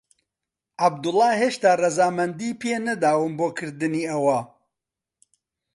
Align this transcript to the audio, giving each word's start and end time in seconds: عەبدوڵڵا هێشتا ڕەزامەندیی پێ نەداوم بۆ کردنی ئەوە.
عەبدوڵڵا 0.83 1.29
هێشتا 1.41 1.71
ڕەزامەندیی 1.81 2.57
پێ 2.61 2.73
نەداوم 2.87 3.33
بۆ 3.39 3.47
کردنی 3.57 4.03
ئەوە. 4.11 4.39